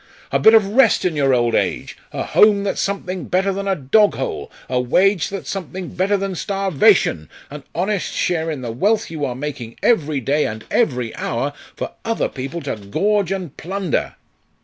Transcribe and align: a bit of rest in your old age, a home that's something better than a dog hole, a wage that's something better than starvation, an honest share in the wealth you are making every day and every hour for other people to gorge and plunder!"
a 0.31 0.39
bit 0.39 0.55
of 0.55 0.65
rest 0.69 1.05
in 1.05 1.15
your 1.15 1.31
old 1.31 1.53
age, 1.53 1.95
a 2.11 2.23
home 2.23 2.63
that's 2.63 2.81
something 2.81 3.25
better 3.25 3.53
than 3.53 3.67
a 3.67 3.75
dog 3.75 4.15
hole, 4.15 4.51
a 4.67 4.81
wage 4.81 5.29
that's 5.29 5.47
something 5.47 5.89
better 5.89 6.17
than 6.17 6.33
starvation, 6.33 7.29
an 7.51 7.61
honest 7.75 8.11
share 8.11 8.49
in 8.49 8.61
the 8.63 8.71
wealth 8.71 9.11
you 9.11 9.23
are 9.23 9.35
making 9.35 9.75
every 9.83 10.19
day 10.19 10.47
and 10.47 10.65
every 10.71 11.15
hour 11.17 11.53
for 11.75 11.91
other 12.03 12.27
people 12.27 12.61
to 12.63 12.75
gorge 12.75 13.31
and 13.31 13.55
plunder!" 13.57 14.15